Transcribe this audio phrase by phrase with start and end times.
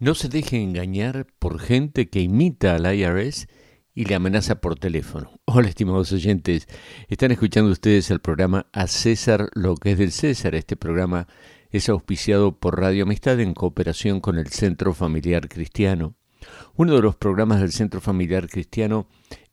[0.00, 3.48] No se deje engañar por gente que imita al IRS
[3.94, 5.30] y le amenaza por teléfono.
[5.44, 6.68] Hola, estimados oyentes.
[7.08, 10.54] Están escuchando ustedes el programa A César lo que es del César.
[10.54, 11.28] Este programa
[11.68, 16.14] es auspiciado por Radio Amistad en cooperación con el Centro Familiar Cristiano.
[16.76, 19.06] Uno de los programas del Centro Familiar Cristiano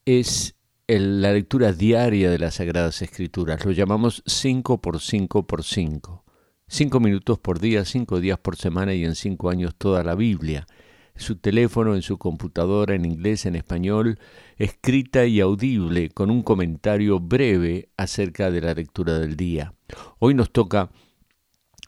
[0.05, 0.55] es
[0.88, 3.66] la lectura diaria de las Sagradas Escrituras.
[3.66, 6.23] Lo llamamos 5 por 5 por 5.
[6.70, 10.67] Cinco minutos por día, cinco días por semana y en cinco años toda la Biblia.
[11.16, 14.20] Su teléfono, en su computadora, en inglés, en español,
[14.57, 19.73] escrita y audible, con un comentario breve acerca de la lectura del día.
[20.20, 20.91] Hoy nos toca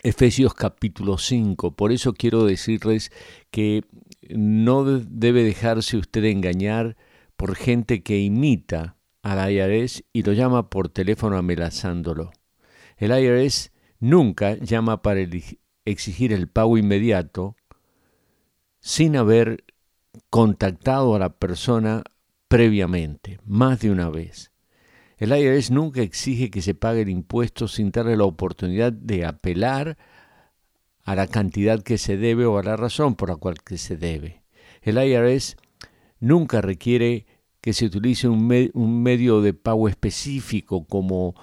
[0.02, 3.12] Efesios capítulo 5, por eso quiero decirles
[3.52, 3.84] que
[4.30, 6.96] no debe dejarse usted engañar
[7.36, 12.32] por gente que imita al IRS y lo llama por teléfono amenazándolo.
[12.96, 15.20] El IRS nunca llama para
[15.86, 17.56] exigir el pago inmediato
[18.80, 19.64] sin haber
[20.30, 22.04] contactado a la persona
[22.48, 24.52] previamente, más de una vez.
[25.18, 29.98] El IRS nunca exige que se pague el impuesto sin darle la oportunidad de apelar
[31.04, 34.44] a la cantidad que se debe o a la razón por la cual se debe.
[34.82, 35.58] El IRS
[36.20, 37.26] nunca requiere
[37.62, 41.36] que se utilice un, un medio de pago específico como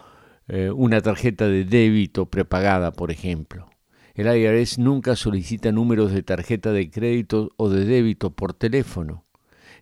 [0.48, 3.68] eh, una tarjeta de débito prepagada, por ejemplo.
[4.14, 9.24] El IRS nunca solicita números de tarjeta de crédito o de débito por teléfono.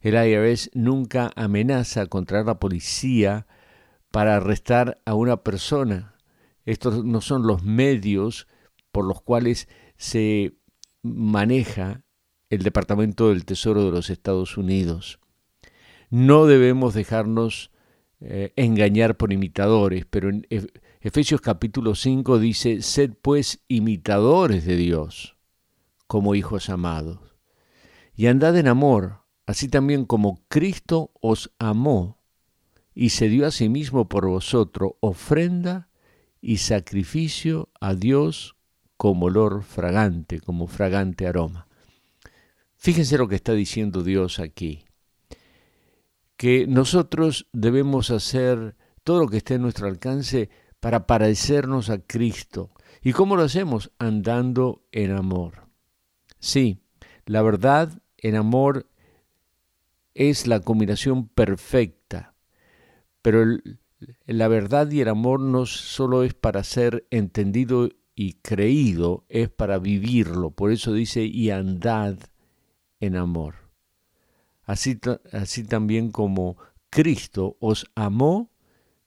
[0.01, 3.47] El IRS nunca amenaza contra la policía
[4.11, 6.15] para arrestar a una persona.
[6.65, 8.49] Estos no son los medios
[8.91, 10.55] por los cuales se
[11.03, 12.03] maneja
[12.51, 15.21] el Departamento del Tesoro de los Estados Unidos.
[16.11, 17.71] No debemos dejarnos
[18.27, 20.47] eh, engañar por imitadores, pero en
[21.03, 25.37] Efesios capítulo 5 dice, sed pues imitadores de Dios
[26.07, 27.19] como hijos amados,
[28.17, 32.19] y andad en amor, así también como Cristo os amó
[32.95, 35.91] y se dio a sí mismo por vosotros ofrenda
[36.41, 38.57] y sacrificio a Dios
[38.97, 41.67] como olor fragante, como fragante aroma.
[42.77, 44.84] Fíjense lo que está diciendo Dios aquí
[46.37, 50.51] que nosotros debemos hacer todo lo que esté en nuestro alcance
[50.81, 52.71] para parecernos a Cristo.
[53.03, 53.93] ¿Y cómo lo hacemos?
[53.99, 55.69] Andando en amor.
[56.39, 56.81] Sí,
[57.27, 58.89] la verdad en amor
[60.15, 62.35] es la combinación perfecta,
[63.23, 63.45] pero
[64.27, 69.79] la verdad y el amor no solo es para ser entendido y creído, es para
[69.79, 70.51] vivirlo.
[70.51, 72.17] Por eso dice, y andad
[73.01, 73.64] en amor
[74.67, 74.99] así,
[75.33, 76.57] así también como
[76.91, 78.51] Cristo os amó,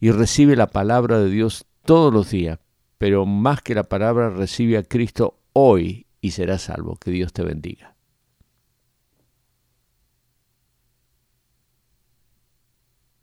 [0.01, 2.59] y recibe la palabra de Dios todos los días,
[2.99, 6.97] pero más que la palabra recibe a Cristo hoy y serás salvo.
[6.97, 7.96] Que Dios te bendiga.